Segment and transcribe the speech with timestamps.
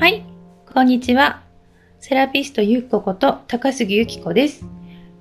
[0.00, 0.24] はい、
[0.72, 1.42] こんにちは。
[1.98, 4.64] セラピストゆきここと高杉ゆきこです。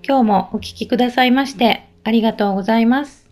[0.08, 3.30] 今日もお聞きくださいましてありがとうございます。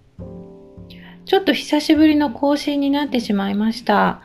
[1.24, 4.20] ちょっと久しぶりの更新になってしまいました。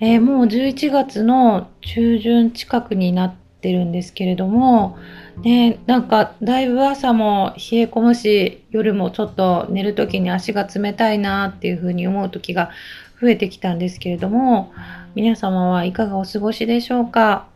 [0.00, 4.98] えーもう11月の中旬近くになってるんですけれども、
[5.42, 12.70] ね、なんかだいぶ朝も冷え込むし、夜もちょっと寝るときに足が冷たいなっていうふうに思う時が
[13.20, 14.72] 増えてきたんですけれども、
[15.14, 17.46] 皆様はいかがお過ごしでしょうか？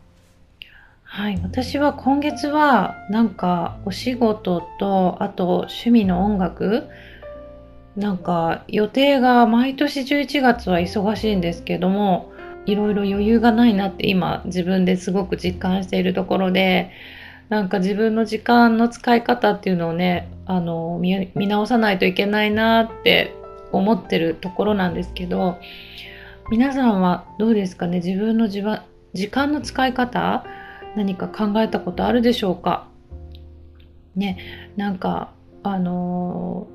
[1.03, 6.87] はい、私は今月はなんかお仕事とあと趣味の音楽
[7.97, 12.31] なんか予定が毎年11月は忙しいんですけども
[12.65, 16.91] いろいろ余裕がないなって今自分ですごく実感しているところで
[17.49, 23.35] なんか自分の時間の使い方っていうのをねあの見見直さないといけないなって
[23.71, 25.57] 思ってるところなんですけど
[26.49, 27.97] 皆さんはどうですかね？
[28.03, 28.83] 自分の時間
[29.13, 30.45] 時間の使い方
[30.95, 32.87] 何か考えたことあるでしょうか？
[34.15, 34.37] ね
[34.75, 35.31] なんか
[35.63, 36.67] あの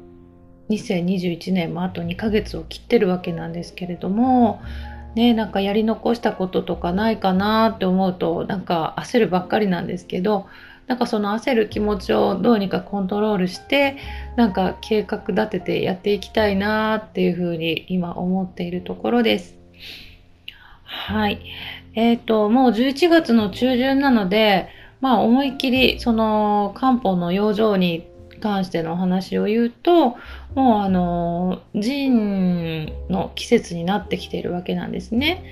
[0.71, 4.61] 2021年もあと2ヶ月を切ってるわけなんですけれども
[5.15, 10.47] ねなんかやり残したこととかないかなって思うとなんか焦るばっかりなんですけど
[10.87, 13.97] なんかその焦る気持ちをどうにかコントロールして
[14.37, 19.57] なんか計画立ててやっていきたいなっていうふうに今思っているところです。
[20.85, 21.41] はい。
[21.95, 24.69] えっ、と、もう11月の中旬なので、
[25.01, 28.07] まあ思いっきりその漢方の養生に
[28.41, 30.17] 関してのお話を言うと、
[30.55, 35.43] もうあの、腎の季節になってきているわけなんですね。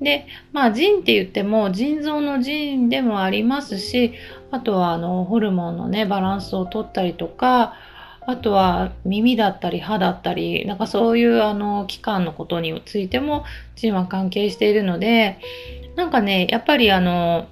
[0.00, 4.14] で、まあ腎って言っても腎臓の腎でもありますし、
[4.50, 7.74] あとはあのホルモンのね、バランスをとったりとか、
[8.28, 13.44] あとは耳だったり歯だったり、なんかそういうあの器官のことについても
[13.76, 15.38] 腎は関係しているので、
[15.94, 17.46] なんかね、やっぱりあの、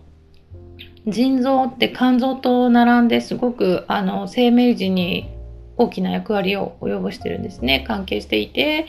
[1.07, 5.34] 腎臓って肝臓と並んですごくあの生命時に
[5.77, 7.85] 大きな役割を及ぼしてるんですね。
[7.87, 8.87] 関係していて。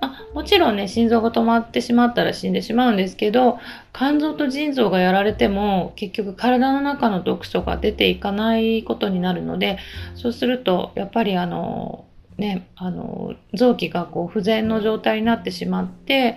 [0.00, 3.58] まあ、もちろんね、心臓が止まってしまったら死んでしまうんですけど、
[3.94, 9.78] 肝臓と腎臓がやられても、結局体の中の毒素が出ていかないことになるので、
[10.14, 12.04] そうすると、やっぱりあの、
[12.36, 16.36] ね、あの、臓器がこう不全の状態になってしまって、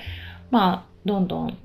[0.50, 1.58] まあ、どんどん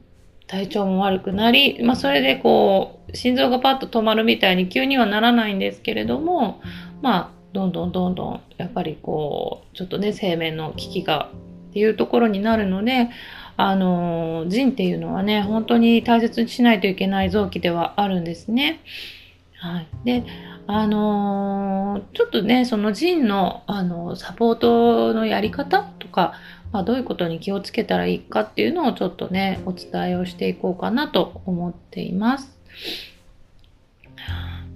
[0.46, 6.60] 体調も悪くなり、まあ、それでこう、心臓がパッと止まるみたいに急にはならないんですけれども、
[7.00, 11.30] まあ、どんどんどんどん、やっぱりこう、ちょっとね、生命の危機が
[11.70, 13.10] っていうところになるので、
[13.56, 18.80] あの、腎っていうのはね、本当に大切にしないといけない臓器ではあるんですね。
[19.54, 19.86] はい。
[20.04, 20.24] で、
[20.66, 26.34] あのちょっとね、その腎の、あの、サポートのやり方とか、
[26.72, 32.58] まあ、どういうことに気をつけたらいいかっていうのをちょっとね、お伝えをしていこうかなと思っています。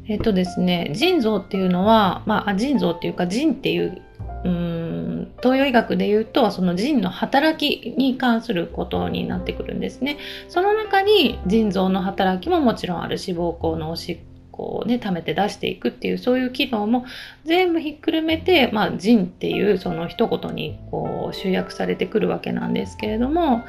[0.09, 4.01] えっとですね、腎臓っていうのは、まあ、腎臓っていうか腎っていう、
[4.45, 10.17] うん、東洋医学で言うと、その腎の働きに関することになってくるんですね。
[10.49, 14.19] その中に腎臓の働きももちろんある脂肪項のおしっ
[14.51, 17.05] こをね、溜めて出していくっていう、そういう機能も
[17.45, 23.65] 全部ひっくるめて、まあ、腎っていうその一言にこう集約されてくるわけなんですけれども、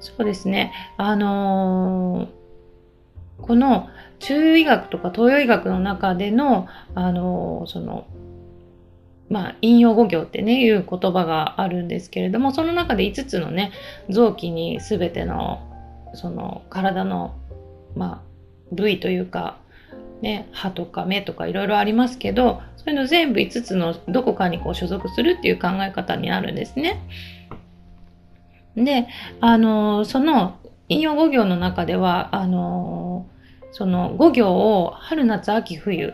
[0.00, 2.40] そうですね、あのー
[3.40, 3.88] この
[4.20, 8.06] 中医学とか東洋医学の中での、あのその、
[9.28, 13.72] まあ、引用語行ってね、いう言葉があるんですけれども、その中で5つのね、
[14.08, 15.60] 臓器に全ての、
[16.14, 17.34] その、体の、
[17.96, 18.30] まあ、
[18.72, 19.56] 部位というか、
[20.20, 27.00] ね、歯とか目とかいろいろありますけど、そういうの全部5つのどこかにこう所属するっていう考え方になるんですね。
[28.76, 29.08] で、
[29.40, 30.58] あのその
[30.88, 33.26] 引用語行の中では、あの
[33.72, 36.12] その語行を春夏秋冬っ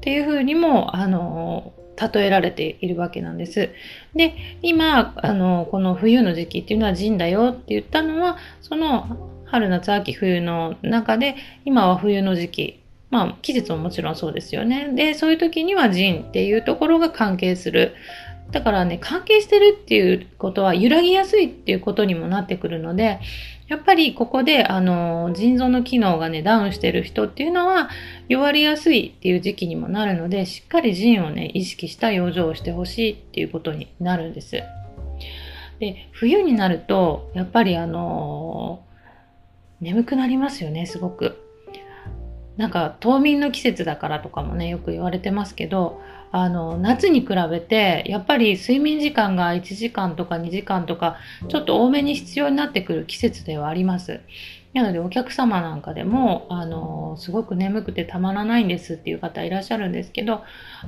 [0.00, 1.72] ていうふうにも、あの
[2.12, 3.70] 例えられているわけなんです。
[4.14, 12.80] で、今、あのこの冬の時期っていうのは陣だよって言ったのは、その春夏秋冬の中で、今は冬の時期。
[13.10, 14.90] まあ、季節ももちろんそうですよね。
[14.92, 17.94] で、そういう時には陣っていうところが関係する。
[18.50, 23.20] だからね、関係してるっていうことは揺らぎやすいっていうことにもなってくるので、
[23.68, 27.88] やっぱりここで、あの、腎臓の機能がね、ダウンしてる人っていうのは
[28.28, 34.62] 弱りやすいっていう時期にもなるので、しっかり腎をね、意識した養生をしてほしいっていうことになるんです。
[35.80, 38.84] で、冬になると、やっぱりあの、
[39.80, 41.40] 眠くなりますよね、すごく。
[42.56, 46.00] なんか冬眠の季節だからとかもねよく言われてますけど
[46.36, 51.16] あの夏に比べてやっぱり睡眠時間が1時間とか2時間とか
[51.46, 54.18] ちょっと多めに必要になってくる季節ではあります。
[54.72, 60.42] なのでお客様なんかでも、あのすごく眠くてたまらないんですっていう方いらっしゃるんですけど、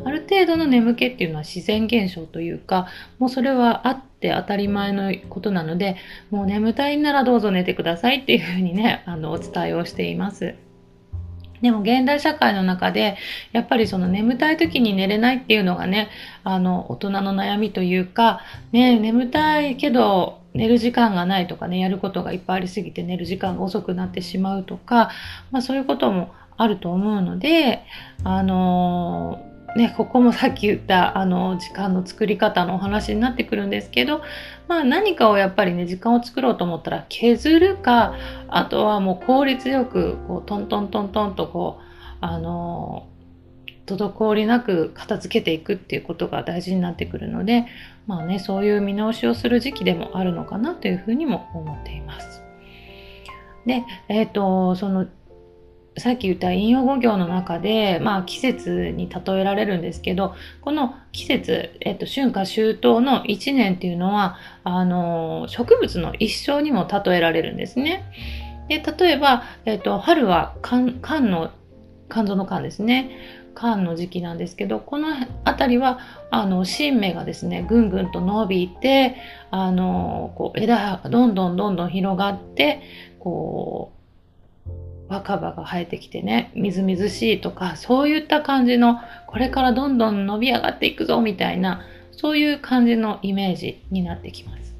[0.04, 2.88] ある程度の眠気っていうのは自然現象というか、
[3.20, 5.94] もうそれはあって当たり前のことなので、
[6.32, 10.56] もう眠たいならどうぞ寝てくださいっていうふうにね、あの、お伝えをしています。
[11.62, 13.16] でも現代社会の中で、
[13.52, 16.08] やっぱりその眠たい時に寝れないっていうのがね、
[16.44, 18.40] あの、大人の悩みというか、
[18.72, 25.10] ね、眠たいけど寝る時間がないとかね、やることがいっぱいありすぎて寝る時間が遅くなってしまうとか、
[25.50, 27.84] まあそういうこともあると思うので、
[28.24, 34.22] あのーね、ここもさっき言ったあの時間の作り方のお話になってくるんですけど、
[34.68, 38.14] まあ、何かをやっぱりね時間を作ろうと思ったら削るか
[38.48, 41.84] あとはもう効率よくこうトントントントンとこう
[42.22, 43.06] あの
[43.84, 47.66] 滞りなく片付けていくっていうことが大事になってくるので
[48.06, 52.42] まあねそういう見直しをする時期でもあるのかなというふうにも思っています。
[53.66, 55.06] で、えっ、ー、とその
[55.98, 68.04] さっき言った引用語行の中で、まあ、季節に例えられるんですけどこの季節、えっと、春夏秋冬の1年っていうのはあの植物の一生にも例えられるんですね。
[68.68, 70.98] で例えば、えっと、春は寒
[71.30, 71.50] の
[72.10, 75.08] 肝臓の肝ですね寒の時期なんですけどこの
[75.44, 75.98] 辺りは
[76.30, 79.16] あの新芽がですねぐんぐんと伸びて
[79.50, 82.82] あのこう枝がどんどんどんどん広がって
[83.18, 83.95] こう
[85.08, 91.82] 若葉が生えてきてねみずみずしいとかそういった感じのこれからどんどん伸び上がっていくぞみたいな
[92.12, 94.74] そういう感じのイメージになってきます。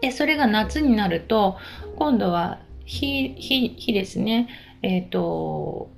[0.00, 1.56] でそれが夏になると
[1.96, 4.48] 今度は火火火ですね
[4.82, 5.90] えっ、ー、と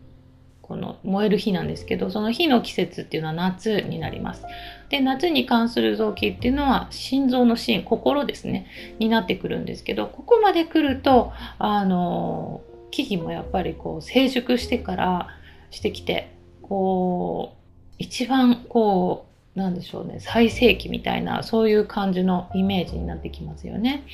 [0.63, 4.45] この燃える火なんですけどその火の季節っていうのは夏になります。
[4.89, 8.67] で夏に関する臓器っていうのは心臓の心心ですね
[8.99, 12.61] になってくるんですけどここまで来るとあの
[12.91, 15.29] 木々もやっぱりこう成熟してから
[15.71, 16.31] してきて
[16.63, 17.57] こう
[17.99, 24.05] 一番こうなんでしょうね最盛期みたいなそういう感じのイメージになってきますよね。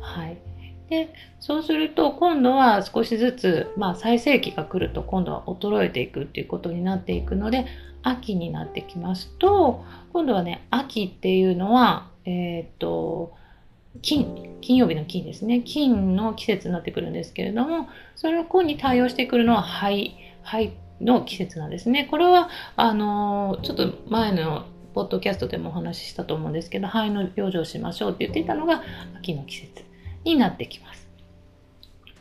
[0.00, 0.38] はい、
[0.88, 7.66] でそうすると今度は少しずつ、まあ、最盛期が来ると今度は衰えていくっていうことになっていくので
[8.02, 13.34] 秋になってきますと今度はね秋っていうのはえっ、と
[14.02, 15.62] 金、金曜日の金ですね。
[15.62, 22.06] 金の季節になってくるんですけれども、その子に対応してくるのは灰、灰の季節なんですね。
[22.10, 24.64] これは、あのちょっと前の
[24.94, 28.82] ポッドキャストでもお話ししたと思うんですけど、灰の養生しましょうって言っていたのが
[29.18, 29.84] 秋の季節
[30.24, 31.08] になってきます。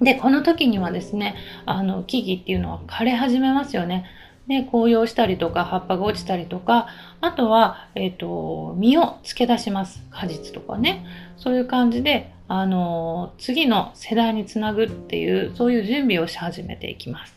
[0.01, 1.35] で、この時にはですね、
[1.65, 4.05] あの、木々っていうのは枯れ始めますよね。
[4.49, 6.87] ね、紅葉したりとか葉っぱが落ちたりとか
[7.21, 10.01] あとは、えーと、実をつけ出します。
[10.09, 11.05] 果実とかね。
[11.37, 17.35] そういう感じで、あの、次の世代につなぐっていうそういう準備をし始めていきます。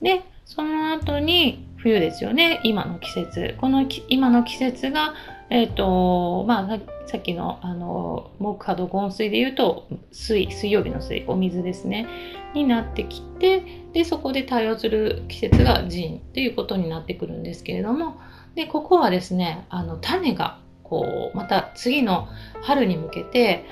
[0.00, 2.60] でその後に冬ですよね。
[2.62, 3.56] 今の季節。
[3.60, 5.14] この今の季節が
[5.50, 12.06] えっ、ー、とまあさっきのあの木波土金水で言うと水水曜日の水お水ですね。
[12.54, 13.62] になってきて
[13.92, 18.20] でそこで対応する季節が陣ということになってくるんですけれども
[18.54, 22.28] でここはですねあの種がこうまた次の
[22.62, 23.66] 春に向けて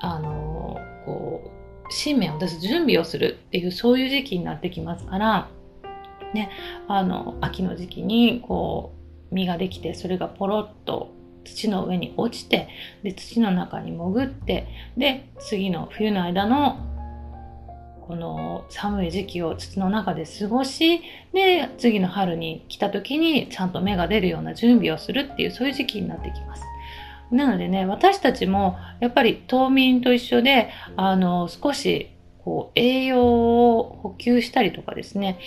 [0.00, 1.52] あのこ
[1.86, 5.48] う新芽を出す準備をするっていうそういう時期になってきますから
[6.32, 6.50] ね
[6.88, 8.94] あの秋の時期にこ
[9.30, 11.13] う実ができてそれがポロッと
[11.44, 12.68] 土の上に落ちて
[13.02, 16.90] で土の中に潜ってで次の冬の間の
[18.06, 21.00] この寒い時期を土の中で過ごし
[21.32, 26.64] で次の春に来た時にちゃんと芽が出るような準備をするっていうそういう時期になってきます。
[27.30, 32.10] なのでね私たちもやっぱり冬眠と一緒であの少し
[32.44, 35.38] こう栄養を補給したりとかですね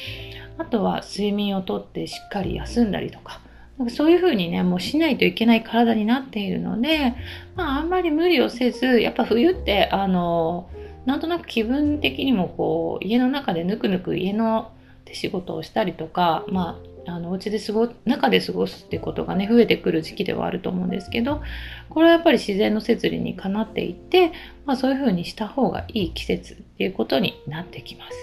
[0.58, 3.40] あとは睡眠をとってしっかり休んだりとか
[3.78, 7.14] なんかそういうふうにね、もうしないといけない体になっているので、
[7.56, 10.70] まあ、あんまり無理をせず、やっぱ冬って、あの、
[11.08, 14.74] なんとなく気分的にもこう家の中でぬくぬく家の
[15.14, 21.42] 仕事をしたりとか、まあ、あのお家で過ご中で過ごすってことがね増えてくる時期ではあると思うんですけど
[21.90, 24.34] これはやっぱり自然の摂理にかなっていて、
[24.66, 28.18] まあ、そういうふうにした方がいい季節っていうことになってきます。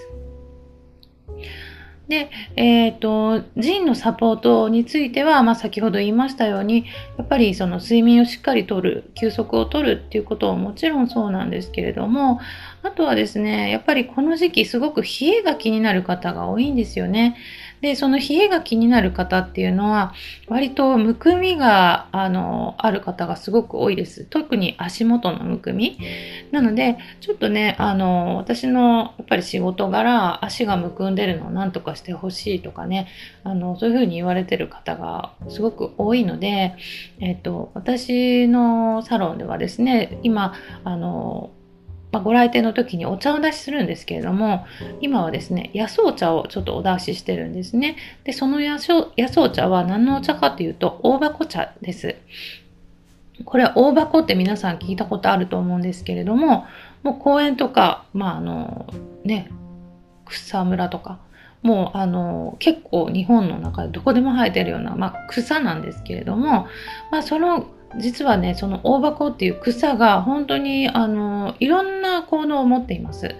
[2.08, 6.84] で、えっ、ー、と、腎のサポートについては、まあ、先ほど言いましたように、
[7.16, 12.40] やっぱりその睡眠をしっかりとる、休息をとるっていうことはもちろんそうなんですけれども、
[12.82, 15.08] あとはですね、やっぱりこの時期すごく冷
[15.38, 17.36] えが気になる方が多いんですよね。
[17.80, 20.14] で、その冷えが気になる方っていうのは、
[20.48, 24.24] 割とむくみが、あの、ある方がすごく多いです。
[24.24, 25.98] 特に足元のむくみ。
[26.50, 33.08] なので、ちょっとね、あの、私のやっぱり仕事柄、足がむくんでるのを何とかしてほしいとかね、
[33.42, 36.74] あの、そういうふうに言われてる方がすごく多いので、
[37.20, 40.54] えっと、私のサロンではですね、今、
[40.84, 41.50] あの、
[42.14, 44.66] まあ、ご来店の時にお茶を出しするんですけれども
[45.00, 47.96] 今はですね野草茶をちょっとお出ししてるんですね。
[48.22, 52.14] でその野草野草茶は何のお茶かというと大箱茶です。
[53.44, 56.66] これは大箱って皆さん聞いたことあると思うんですけれども
[57.02, 58.86] もう公園とかまああの
[59.24, 59.50] ね
[60.24, 61.18] 草むらとか
[61.62, 66.68] もうあの結構日本の中でどこでも生えてるような、まあ、草なんですけれども、
[67.10, 67.66] まあ、その
[67.98, 73.34] 実はねその大箱っていう草が本当にあのいろんな効能を持っています、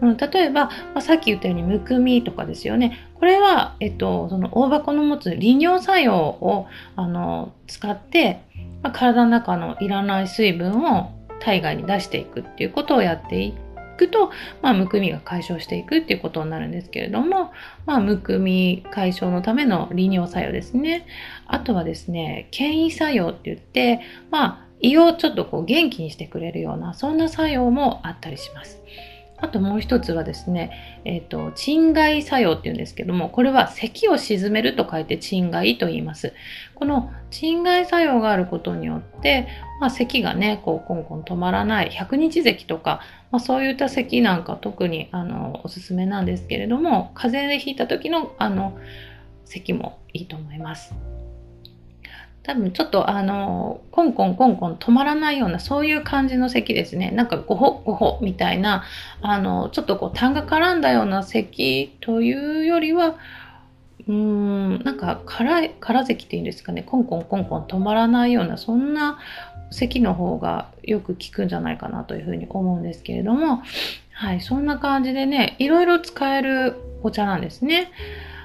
[0.00, 2.98] うん、例えば、まあ、さっき言ったようにむくみとかですよね。
[3.14, 8.42] これは、えっと、その大箱の持つ利尿作用をあの使って、
[8.82, 11.10] まあ、体の中のいらない水分を
[11.40, 13.54] 体外に出していくっていうことをやってい
[13.96, 14.30] くと、
[14.62, 17.52] まあ、むくみが解消していくっていうことになるんですけれども、
[17.86, 21.06] まあ、むくみ解消のための利尿作用ですね。
[21.46, 24.00] あとはですね、権威作用って言って、
[24.30, 28.80] まあ、胃をちょっとこう元気にしてくれるような、そんな作用もあったりします。
[29.38, 36.32] あともう一つはですね、えっ、ー、と、鎮外作用っていうんですけども、これは咳を鎮めると書いて鎮外と言います。
[36.74, 39.46] この鎮外作用があることによって、
[39.80, 43.00] まあ、咳がね、こう、コンコン止まらない、百日咳とか、
[43.30, 48.78] まあ、そういった咳なんか特に、あの、おすすめなんですけれども、風邪でひいた時の、あの、
[49.44, 50.94] 咳もいいと思います。
[52.46, 57.10] 多分ちょっとあの、コンコンコンコン止まらないような、そういう感じの咳ですね。
[57.10, 58.84] なんかゴホゴホみたいな、
[59.20, 63.16] あの、ちょっとこう、痰が絡んだような咳というよりは、
[64.06, 69.18] うーん、なんか空、空咳っていうんですかね、コンコンコンコン止まらないような、そんな
[69.72, 73.64] 咳の方がよく効くんじゃないかなというふうに思うんですけれども、
[74.12, 77.90] はい、そんな感じでね、いろいろ使えるお茶なんですね。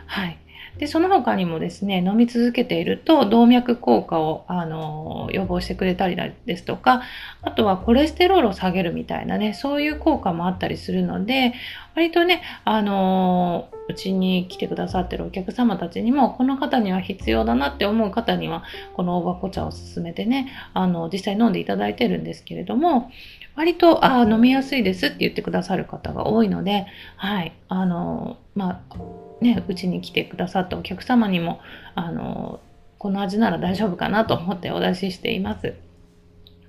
[0.08, 0.40] はい。
[0.78, 7.04] で、その他にもですね、飲み続けていると動脈硬化を、あの、予防してくれたりですとか、
[7.42, 11.54] あとはコレステロールを下げるみたいなね、そういう効果もあったりするので、
[11.96, 18.64] 割とね、あの、うちに来てくださってるお客様たちにも、この方には必要だなって思う方には、
[18.96, 23.12] この大箱茶を勧めてね、あの、実際飲んでいただいてるんですけれども、
[23.56, 26.88] 割と、あ飲みやすいですって言ってくださる方が多いので、
[27.18, 28.96] はい、あの、まあ、
[29.42, 31.60] ね、うちに来てくださったお客様にも、
[31.96, 32.60] あの、
[32.98, 35.74] この味なら大丈夫かなと思ってお出ししています。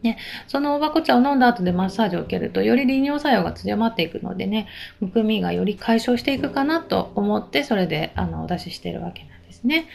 [0.02, 4.66] ね、その大箱茶を飲んだ後でマッサージを受けると、より利尿作用が強まっていくのでね、
[5.00, 9.86] むくみがより解消していくかなと思って、それで、あの、お出ししているわけなんですね。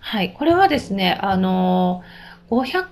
[0.00, 0.32] はい。
[0.34, 2.02] これはですね、あの
[2.50, 2.84] 500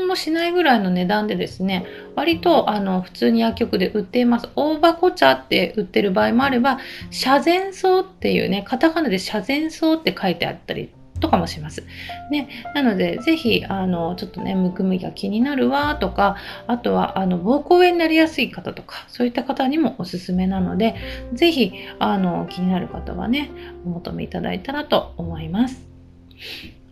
[0.00, 4.48] 円もしないぐらいの値段でですね、割とあの普通に薬局で売っています。
[4.54, 6.78] 大箱茶って売ってる場合もあれば、
[7.10, 10.90] 遮前草っていうね、カタカナで遮前草って書いてあったり
[11.20, 11.84] とかもします。
[12.30, 20.94] ね、なので、ぜひ、あの、ちょっとね、むくみが気になるわとか、あとは、あの、膀胱炎になりやすい方とか、そういった方にもおすすめなので、
[21.32, 23.50] ぜひ、あの、気になる方はね、
[23.84, 25.80] お求めいただいたらと思います。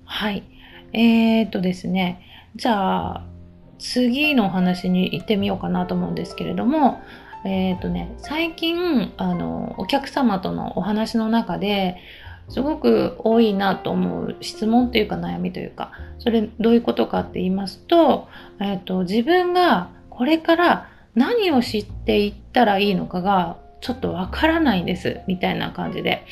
[0.05, 0.54] はい。
[0.95, 2.23] えー、っとですね、
[2.57, 3.25] じゃあ、
[3.79, 7.03] 次のお話に行ってみようかなと思うんですけれども、
[7.45, 11.97] えー、っとね、最近、あの、お客様とのお話の中で、
[12.49, 18.29] すごく多いなと思う質問というか悩みというか、それどういうことかって言いますと、
[18.61, 26.25] えっ、と、自分がこれから何を知っていったらいいのかがちょっとわからないんです、みたいな感じで。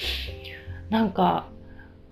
[0.90, 1.46] なんか、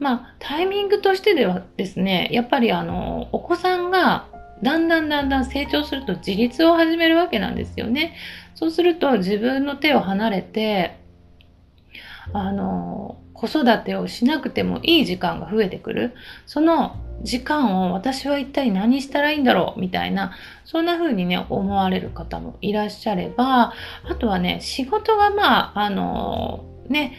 [0.01, 4.27] まあ、タイミングとしてではですね、やっぱりあの、お子さんが
[4.63, 8.15] だんだんだんだん成長すると自立を始めるわけなんですよね。
[8.55, 10.97] そうすると自分の手を離れて、
[12.33, 16.15] あの、子育てをしなくてもいい時間が増えてくる。
[16.47, 20.33] その時間を私は一体何したらいいんだろうみたいな、
[20.65, 23.73] そんな風にね、思われる方もいらっしゃれば、
[24.09, 27.15] あとはね、仕事がまあ、あの、ね、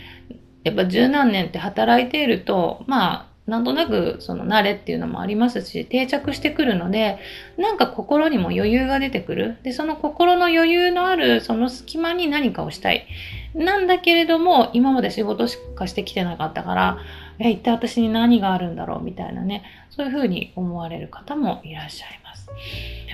[0.63, 7.18] やっぱ十何年って働いていると、まあ、なんとなくその慣れっていうのもありますし、定着してくるので、
[7.58, 9.58] なんか心にも余裕が出てくる。
[9.63, 13.08] で、その心の余裕のあるその隙間に何かをしたい。
[13.53, 16.98] なんだけれども、今まで仕事しかしてきてなかったから、
[17.39, 22.48] え、一体私に何があるんだろうみたいなね、そういうふうに思われる方もいらっしゃいます。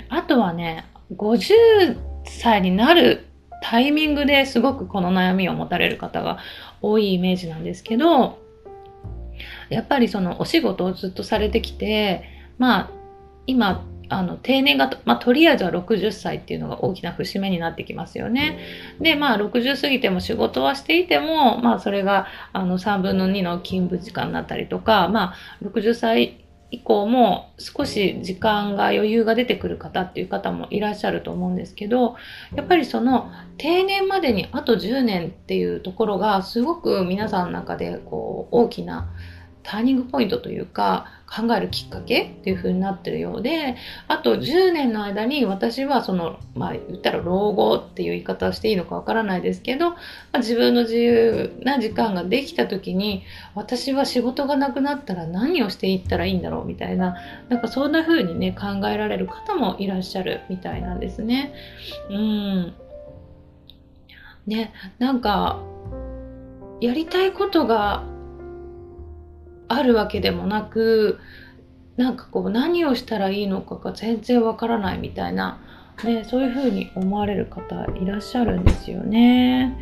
[0.10, 0.86] あとはね、
[1.16, 3.25] 50歳になる
[3.62, 6.38] タイミングですごくこの悩みを持たれる方が
[6.81, 8.38] 多いイメージなんですけど、
[9.69, 12.24] やっぱりそのお仕事をずっとされてきて、
[12.57, 12.91] まあ、
[13.46, 18.60] 今、あの定年が、まあ、とりあえずは60歳っていうのが大きな節目になってきますよね。
[19.01, 26.38] で、まあ、60過ぎても仕事はしていても、まあ、それがあの3分の2の勤務時間になったりとか、まあ、60歳
[26.69, 32.15] 以降も少し時間が余裕が出てくる方っていう方もいらっしゃると思うんですけど
[32.55, 39.09] やっぱりその定年までにあと10年っていうところがすごく皆さんの中でこう大きな
[39.67, 43.75] ターニングポイントというか考えるきっかけっていう風になってるようで
[44.07, 49.97] あと10年の間に私はそのまあ言ったら老後っていう言い方をしていいのかわからないですけど、ま
[50.31, 57.17] あ、自分の自由な時間ができた時に私は仕事がなくなったら何をしていったらいいんだろうみたいな
[57.50, 61.53] なんかそんな風にね考えられる方もいらっしゃるみたいなんですね。
[62.09, 62.74] うん
[64.45, 65.62] ねなんか
[66.79, 68.05] やりたいことが
[69.67, 71.19] あるわけでもなく
[71.97, 75.59] なんかこう何をしたらいいのかが全然わからないみたいな、
[76.03, 79.75] ね、そういうふうに思われる方いらっしゃるんですよね。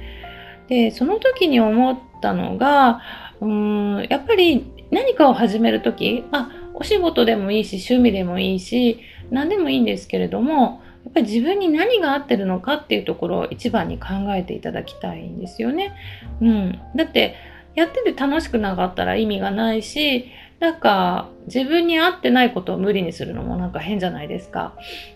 [0.67, 3.01] でその時に思ったのが
[3.39, 8.99] うんやっぱり何かを始める時、まあ、お仕事でもいいし趣味でもいいし
[9.29, 15.93] 何でもいいんですけれどもやっぱり自分に何が合ってるのかっていうところを一番に考えていただきたいんですよね。
[16.41, 17.35] うん、だって
[17.75, 20.25] やってて楽しくなかったら意味がないし、
[20.59, 24.73] なんか自分に合ってないことを無理にするのもなんか変じゃないですか。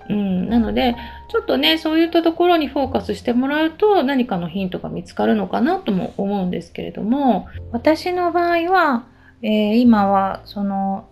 [0.10, 0.50] うん。
[0.50, 0.96] なので、
[1.30, 9.06] ちょっとね、そういったところにフォーカスしてもらうと何かのヒントが見つかるのかなとも思うんですけれども、私の場合は、
[9.42, 11.08] えー、今はその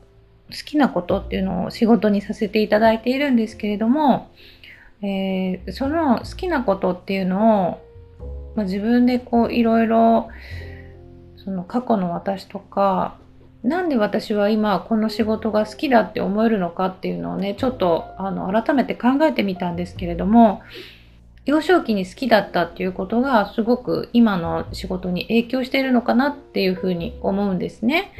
[0.49, 4.29] 好きなことっていうのを仕事にさせていただいているんですけれども、
[5.01, 7.81] えー、その好きなことっていうのを、
[8.55, 10.29] まあ、自分でこういろいろ
[11.47, 13.15] その過去の私とか
[13.63, 20.61] なんで私は今この仕事が好きだって思えるのかっていうのをねちょっとあの改めて考えてみたんですけれども
[21.45, 28.11] 幼少期に好きだったっていうことがすごく今の仕事に影響しているのかなっていうふうに思うんですね。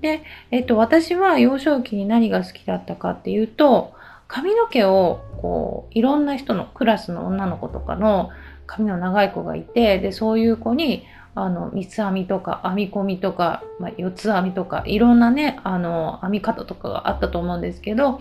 [0.00, 3.92] で、えっと、私は幼少期に何が好きだったかっていうと
[4.28, 8.30] 髪の毛をこういろんな人のクラスの女の子とかの
[8.66, 18.20] 髪の長い子がいてでそういう子にあの三つ編みとか編み込みとか、まあ、四つ編みとかいろんなねあの編み方とかがあったと思うんですけど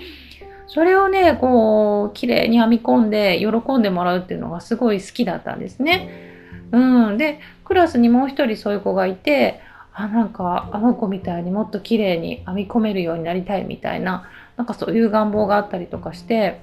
[0.68, 6.30] それをねこう綺麗に編み込んで喜んでもらうっていうのがすごい好きだったんですね。
[6.72, 9.60] うん、でクラスにもう一人そういう子がいて
[9.94, 16.62] あなんかあの子みたいにもっと綺麗に編み込めるようになりたいみたいななんかそういう願望があったりとかして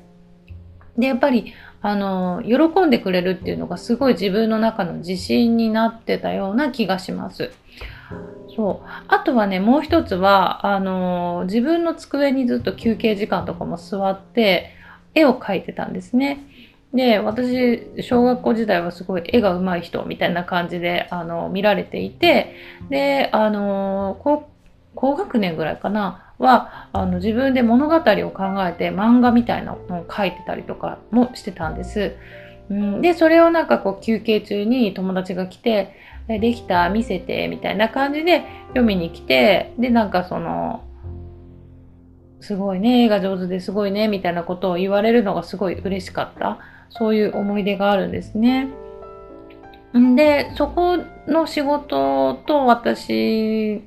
[0.98, 7.52] でやっぱりあの、喜んでくれるっていうのがすごい自分の中の自信になってたような気がします。
[8.46, 8.88] そう。
[9.08, 14.72] あとはね、もう一つは、あの、自分の机にずっと休憩時間とかも座って、
[15.14, 16.46] 絵を描いてたんですね。
[16.94, 22.54] で、私、小学校時代はすごい絵が上手い人みたいな感じで、あの、見られていて、
[22.88, 24.48] で、あの、高
[24.94, 32.14] 高学年ぐらいかな、はあの自分で物語を考えて漫画みたいなのを書いてたりとかもしてたんです。
[32.70, 35.94] うん、でそれをなんかこう休憩中に友達が来て
[36.29, 40.83] 「できた見せて」みたいな感じで読みに来てでなんかその
[42.40, 46.59] すごいね絵が上手ですごいねみたいなことを言われるのがすごい嬉しかった
[46.90, 48.68] そういう思い出があるんですね。
[50.16, 53.83] でそこの仕事と私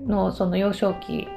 [0.00, 1.28] のその幼少期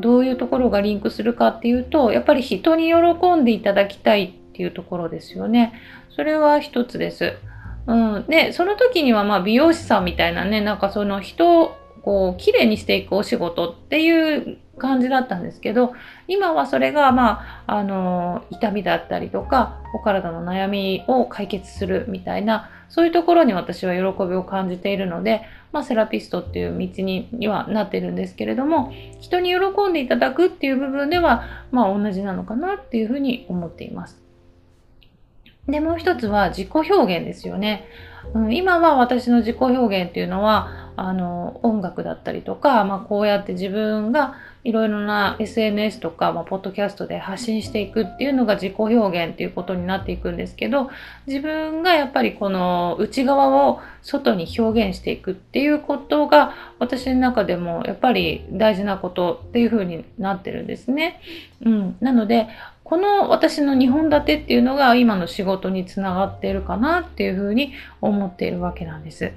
[0.00, 5.72] どういうところがリンクするかっていうとやっぱり人に喜んでいただきたいっていうところですよね。
[6.10, 7.34] それは一つです。
[7.86, 15.92] うん、でその時にはまあ美容師さんみたいなねなんかその人をこう綺麗にしていくお仕事っていう感じだったんですけど
[16.28, 34.20] 今はそれがまああの痛みだったりとかお体の悩みを解決するみたいなそういうところに私は喜びを感じているのでまあ、セラピストっていう道にはなってるんですけれども人に喜んでいただくっていう部分では、まあ、同じなのかなっていうふうに思っています。
[35.66, 37.86] でもう一つは自己表現ですよね。
[38.34, 50.90] うん、今は私の自己表現っていうのはあの音楽だったりとか、まあ、こうやって自分がいろいろな SNS とか、まあ、ポッドキャストで発信していくっていうのが自己表現っていうことになっていくんですけど
[51.26, 61.20] 自分がやっぱりこの内側を外に表現していくっていうことが私の中でもやっぱり大事なことっていうふうになってるんですね。
[61.64, 62.48] うん、なので
[62.84, 69.32] この私の2本立てっていうのが今の仕事につながっているかなっていうふうに思っているわけなんです。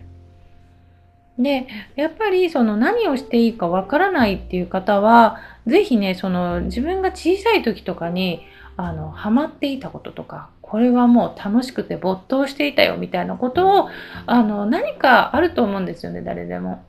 [1.37, 8.41] で、やっぱりその何をしていいかわからないっていう方は、ぜひね、その自分が小さい時とかに、
[8.77, 13.89] あの、ハマっていたこととか、これはもう楽しくて没頭していたよみたいなことを、
[14.25, 16.83] あの、何かあると思うんですよね、誰でも。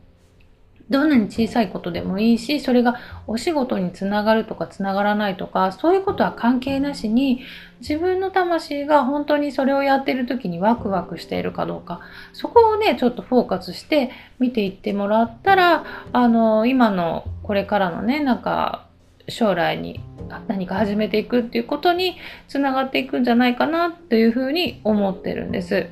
[0.88, 2.96] どんなに小さいことでもいいし、それが
[3.26, 7.40] お仕事につながるとかつながらないとか、そういうことは関係なしに、
[7.80, 12.00] 自分の魂が本当にそれをやっている時にワクワクしているかどうか、
[12.32, 18.86] そこをね、ちょっとフォーカスして見ていってもらったら、あの、今のこれからのね、なんか、
[19.28, 20.00] 将来に
[20.46, 22.16] 何か始めていくっていうことに
[22.48, 25.88] つながっていくんじゃないかなというふうに思ってるんです。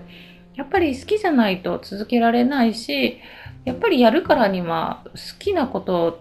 [0.55, 3.19] やっぱり好きじゃないと続けられないし、
[3.65, 6.17] やっぱりやるからには好きなことっ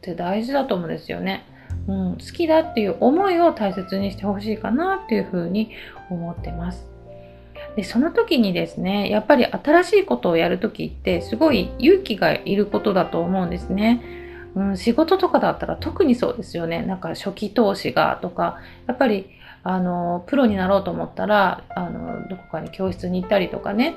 [0.00, 1.46] て大事だと思うんですよね。
[1.88, 5.70] うん、好きだっていう思いを大切にしてほしいかなっていうふうに
[6.08, 6.86] 思ってます。
[7.76, 14.02] で、その時にですね、やっぱり新しいことをやる時ってすごい勇気がいることだと思うんですね。
[14.54, 16.82] うん、仕事とかだったら特にそうですよね。
[16.82, 19.30] なんか初期投資がとか、やっぱり
[19.64, 23.94] あの、プロになろうと思ったら、あの、どこかに教室に行ったりとかね、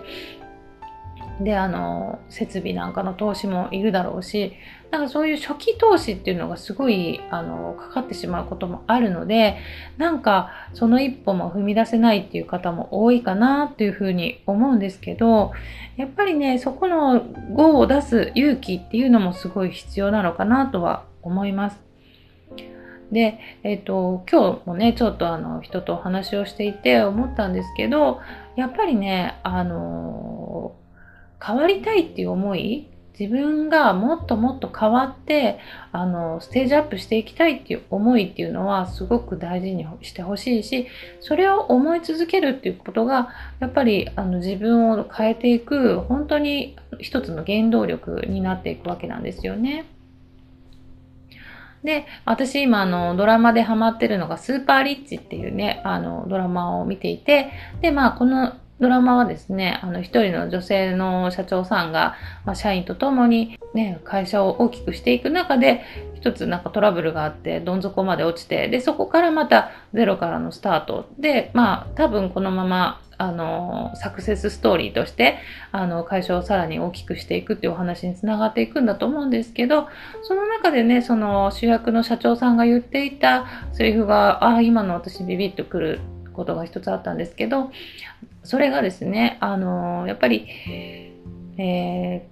[1.41, 4.53] であの設備なんかの投資もいるだろうし
[4.89, 9.57] なんかそういう初期投資っていうのがすごいあのかかってしまうこともあるので
[9.97, 15.51] なんかその一歩も踏み出せないっていう方も多いかなっていうふうに思うんですけど
[15.95, 21.87] やっぱりねそこの5を出す勇気っていうのもすごい必要なのかなとは思います。
[23.11, 28.19] で、えっ、ー、と、今日もね、ちょっとあの、人とお話をしていて思ったんですけど、
[28.57, 30.75] やっぱりね、あの
[31.43, 32.87] 変わりたいっていう思い
[33.19, 35.59] 自分がもっともっと変わって
[35.91, 40.87] あのステージアップしていきたいっていう思いっていうのはすごく大事にしてほしいし
[41.19, 49.85] それを思い続けるっていうことがやっぱりあの自分を変えていく本当に一つの原動力になっていくわけなんですよね。
[51.83, 65.83] で、私今あのドラマでハマってるのがスーパーリッチっていうね、あのドラマを見ていて、で、まあこのドラマはですね、あの、一人の女性の社長さんが、まあ、社員と共にね、会社を大きくしていく中で、
[66.15, 71.09] 一つなんかトラブルがあって、どん底まで落ちて、で、そこからまたゼロからのスタート。
[71.17, 75.39] で、まあ、多分このまま、あの、サクセスストーリーとして、
[75.71, 79.87] あの、会社をさらに大きくしていくっていうお話につながっていくんだと思うんですけど、
[80.21, 85.99] その中でね、その主役の社長さんが言っていたセリフが、ああ、今の私ビビッとくる
[86.37, 87.71] ことが一つあったんですけど、
[88.43, 90.47] それがですね、あのやっぱり、
[91.57, 92.25] え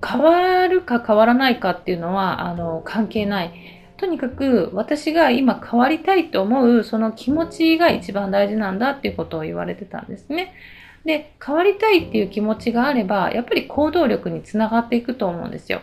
[0.00, 3.52] ー、変わるか変わらないかっていうのは、あの関係ない。
[3.98, 10.54] とにかく私が今変わりたいと思うその気持ちが一番大事なんだっていうことを言われてたんですね。
[11.04, 15.80] で、変わりたいっていう気持ちがあれば、やっぱり行動力につながっていくと思うんですよ。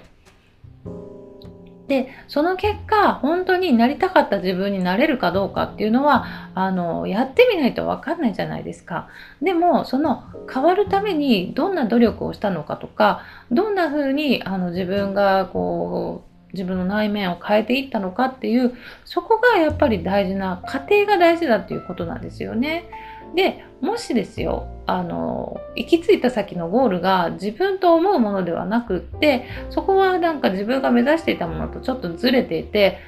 [1.88, 9.08] で、その結果、本当になりたかった自分になれるかどうかっていうのは、あの、やってみないとわかんないじゃないですか。
[9.42, 13.22] でも、その変わるためにどんな努力をしたのかとか、
[13.52, 22.86] どんな風にあの自分がこう、自分の内面を変えていったのかっていう、そこがやっぱり大事な、過程が大事だっていうことなんですよね。
[23.34, 33.00] で、もしですよ、あの、行き着いた先のゴールが自分と思うものではなくって、そこはなんか自分が目指していたものとちょっとずれていて、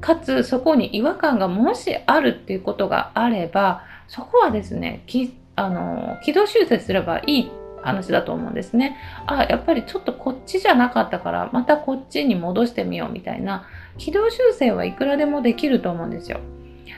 [0.00, 7.50] かつそこに違和感がもしあるっていうことがあれば、そこはですね、きあの軌道修正すればいい
[7.82, 8.96] 話だと思うんですね。
[9.26, 16.40] あ、やっぱりちょっとこっちじゃなかったから、またこっちに戻してみようみたいな、軌道修正はいくらでもできると思うんですよ。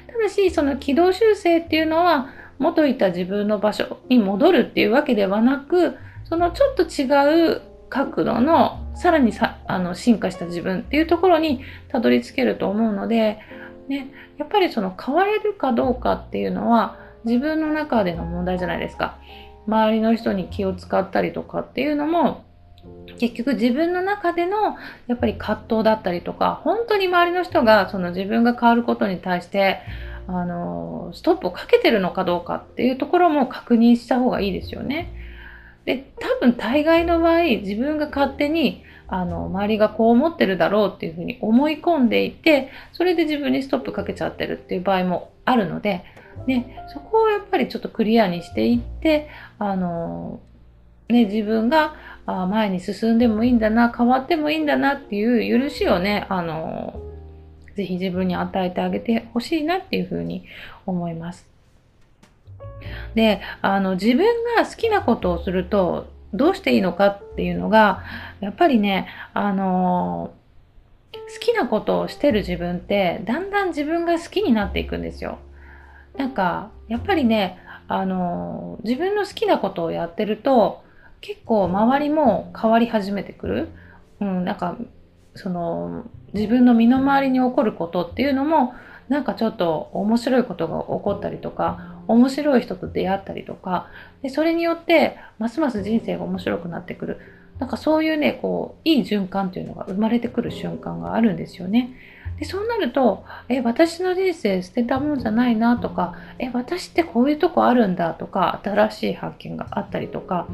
[0.06, 13.38] ただし、その軌道修正っていうのは、元いた自分の場所に戻るっていうわけではなく、そのちょっと違う角度のさらにさあの進化した自分っていうところにたどり着けると思うので、
[13.88, 19.18] ね、やっぱりその変われるかどうかっていうのは自分の中での問題じゃないですか。
[19.66, 22.44] 周りの人に気を使ったりとかっていうのも
[23.18, 29.80] 結局自分の中でのやっぱり葛藤だったりとか本当に周りの人がその自分が変わることに対して
[30.28, 35.14] あのストップをかけてるのかどうかっていうところも確認した方がいいですよね。
[35.84, 46.04] で多分大概の場合自分が勝手にあの周りがこう思ってるだろうっていうふうに思い込んでいてそれで自分にストップかけちゃってるっていう場合もあるので、
[46.46, 50.40] ね、そこをやっぱりちょっとクリアにしていってあの、
[51.08, 51.94] ね、自分が
[52.30, 57.00] あ前に進んでもいいんだな変わってもいいんだなっていう許しをねあの
[57.74, 60.44] ぜひ自分に与えてあげてほしいなっていうふうに
[60.84, 61.46] 思います。
[63.14, 68.02] で、あの、自分が好きなことをすると、どうしていいのかっていうのが、
[68.40, 70.32] やっぱりね、あの
[71.12, 75.38] 好きなことをしてる自分って、だんだん自分が好きになっていくんですよ。
[76.16, 80.82] なんか、やっぱりね、あの自分の好きなことをやってると、
[81.20, 83.68] 結構周りも変わり始めてくる？
[84.20, 84.76] うん、なんか、
[85.34, 88.74] その、自分の身の回りに起こることっていうのも、
[89.08, 93.88] なんかちょっと面白いことが起こったりとか、面白い人と出会ったりとか、
[94.22, 97.20] でそれによってますます人生が面白くなってくる。
[97.58, 101.90] なんかそういうね、こう、いい循環っていうのが生まれてくる瞬間があるんですよね。
[102.38, 110.46] でそうなると、え、私の人生捨てたもんじゃないなとか、え、私ってこういうとこあるんだとか、新しい発見があったりとか、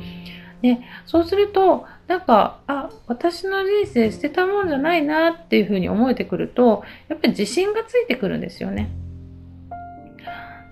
[0.65, 8.89] でそうするとなんかあ私の人生捨てたもんじゃないなっていうふうに思えてくるとやっぱり自信がついてくるんですよね。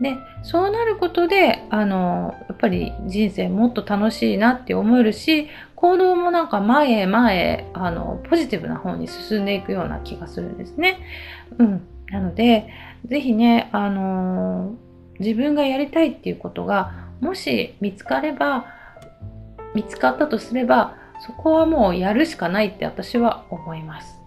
[0.01, 11.01] でそうなることであのやっぱり人生もっと楽しいなって思えるし行動もなんか前へ前へあのポジティブな方に進んでいくような気がするんですね。
[11.59, 12.67] うん、なので
[13.05, 14.75] 是非ねあの
[15.19, 18.81] 自分がやりたいっていうことがもし見つかれば
[19.75, 24.19] 見つかったとすればそこはもうやるしかないって私は思います。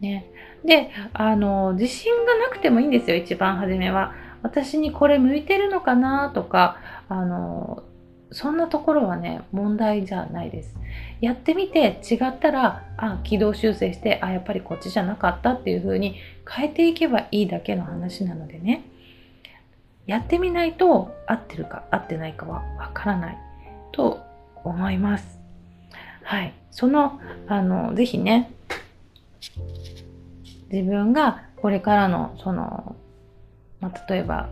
[0.00, 0.26] ね、
[0.64, 4.14] であの自信がなくてもいいんですよ一番初めは。
[4.42, 6.76] 私にこれ向いてるのかなとか
[7.08, 7.82] あの
[8.30, 10.76] そんなところはね問題じゃないです。
[11.20, 16.16] やってみて違ったらあ軌道修正してあやっぱりこっちじゃなかったっていう風に
[16.48, 18.84] 変えていけばいいだけの話なのでね
[20.06, 23.38] やってみないと合ってるか合ってないかはわからない
[23.92, 24.25] と
[24.66, 25.38] 思います。
[26.22, 26.54] はい。
[26.70, 28.52] その、あの、ぜひね、
[30.70, 32.96] 自分がこれからの、その、
[33.80, 34.48] まあ、例えば、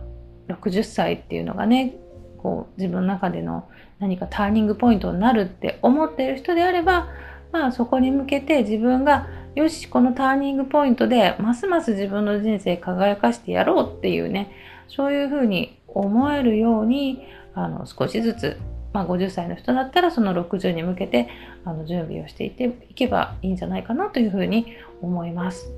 [0.47, 1.95] 60歳っていうのがね、
[2.37, 3.67] こう、自分の中での
[3.99, 7.09] 何かターニングポイントになるって思ってる人であれば、
[7.51, 14.51] まあ、そこに向けて自分が、よし、このターニングポイントで、ますます自分の人生輝かしてやろうっていうね、
[14.87, 18.57] そういうふうに思えるように、あの、少しずつ
[18.95, 21.27] まあ、50歳の人だったらその60に向けて
[21.65, 24.67] あの準備をしていていけばいいんじゃないかなというふうに
[25.01, 25.69] 思います。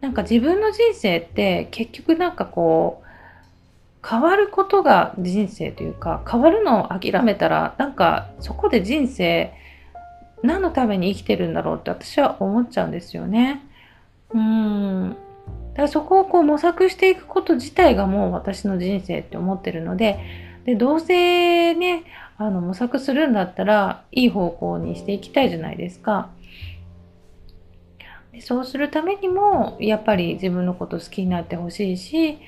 [0.00, 9.52] なんか自分の人生って結局なんかこう変わることが人生というか変わるのを諦めたらなんかそこで人生
[10.42, 13.62] 何のために生きてるんだろうって私は思っちゃうんですよね。
[14.34, 15.16] うんだ
[15.76, 20.18] からそこをこう模索していくこと自体がもう私の人生って思ってるので
[20.66, 22.04] で、どうせね、
[22.36, 26.28] あの、模索するんだったら、いい方向にしていきたいじゃないですか。
[28.32, 32.38] でそうするためにも、やっぱり自分のこと好きになってほしいし、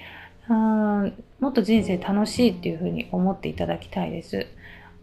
[0.48, 4.46] うんもっと人生楽しいっていうふうに思っていただきたいです。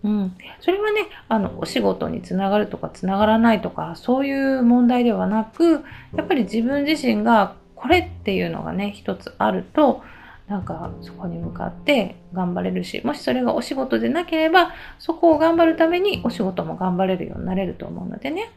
[0.03, 5.83] うん、それはねあのお仕事につながるとかつながらないとかそういう問題ではなく
[6.15, 10.03] やっぱり自分自身がこれっていうのがね一つあると
[10.47, 18.51] なんかそこに向かって頑張れるしもしそれがお仕事でなければそこを頑張るためにお仕事も頑張れるようになれると思うのでね、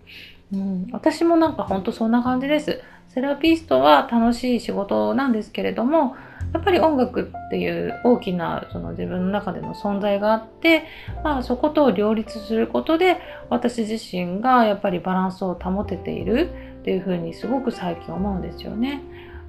[0.53, 6.17] うん、私もなんかほんとそんな感じですセラピストは楽しい仕事なんですけれども
[6.53, 10.85] やっぱり音楽っていう大きなその自分の中での存在があって、
[11.25, 13.19] まあ、そこと両立することで
[13.51, 19.03] 私自身がやっぱりバランスを保てているっていうふうにすごく最近思うんですよね。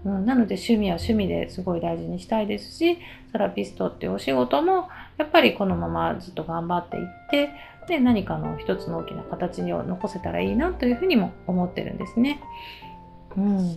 [0.06, 2.98] うん、なので趣味は趣味ですごい大事にしたいですし
[3.32, 7.50] セラピストっていうお仕事もやっぱりこのままずっと頑張っていって
[7.88, 12.40] で何かの一つの大きな形を残せたらいいなというふうにも思ってるんですね。
[13.36, 13.74] うん、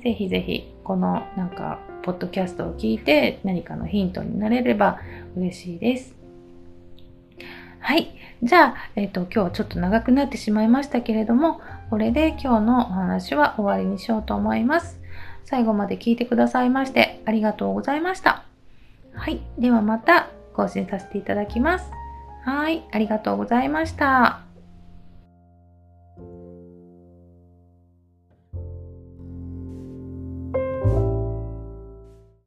[0.00, 5.00] ぜひぜひこのなんかポッドキャストを聞いて何かのヒントになれれば
[5.36, 6.14] 嬉しいです。
[7.78, 8.14] はい。
[8.42, 15.03] じゃあ、えっ、ー、と、今日はちょっと長くなってしまいましたけれども、これで今日のお話は終わりにしようと思います。
[15.44, 18.44] 最後まで聞いてくださいましてありがとうございました。
[19.12, 19.40] はい。
[19.58, 21.90] ではまた更新させていただきます。
[22.44, 22.84] はい。
[22.90, 24.53] ありがとうございました。